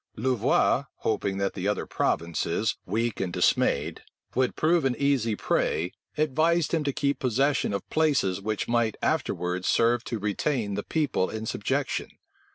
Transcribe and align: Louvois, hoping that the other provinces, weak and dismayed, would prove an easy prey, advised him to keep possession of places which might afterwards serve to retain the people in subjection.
Louvois, 0.15 0.85
hoping 1.01 1.37
that 1.37 1.53
the 1.53 1.67
other 1.67 1.85
provinces, 1.85 2.75
weak 2.87 3.19
and 3.19 3.31
dismayed, 3.31 4.01
would 4.33 4.55
prove 4.55 4.83
an 4.83 4.95
easy 4.97 5.35
prey, 5.35 5.91
advised 6.17 6.71
him 6.73 6.83
to 6.85 6.91
keep 6.91 7.19
possession 7.19 7.71
of 7.71 7.87
places 7.91 8.41
which 8.41 8.67
might 8.67 8.97
afterwards 9.03 9.67
serve 9.67 10.03
to 10.05 10.17
retain 10.17 10.73
the 10.73 10.81
people 10.81 11.29
in 11.29 11.45
subjection. 11.45 12.09